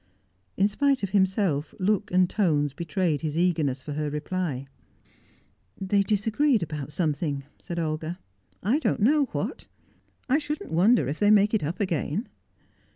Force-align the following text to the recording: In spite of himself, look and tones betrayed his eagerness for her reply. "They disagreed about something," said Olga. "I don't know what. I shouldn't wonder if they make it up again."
In 0.57 0.67
spite 0.67 1.03
of 1.03 1.11
himself, 1.11 1.75
look 1.77 2.09
and 2.09 2.27
tones 2.27 2.73
betrayed 2.73 3.21
his 3.21 3.37
eagerness 3.37 3.83
for 3.83 3.93
her 3.93 4.09
reply. 4.09 4.65
"They 5.79 6.01
disagreed 6.01 6.63
about 6.63 6.91
something," 6.91 7.43
said 7.59 7.77
Olga. 7.77 8.17
"I 8.63 8.79
don't 8.79 8.99
know 9.01 9.25
what. 9.25 9.67
I 10.27 10.39
shouldn't 10.39 10.71
wonder 10.71 11.07
if 11.07 11.19
they 11.19 11.29
make 11.29 11.53
it 11.53 11.63
up 11.63 11.79
again." 11.79 12.29